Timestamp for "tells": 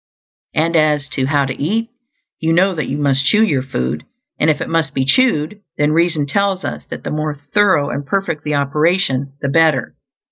6.25-6.65